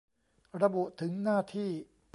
[0.61, 1.71] ระบุถึงหน้าที่